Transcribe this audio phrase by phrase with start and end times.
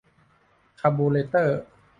[0.79, 1.61] คาร์บูเรเตอร์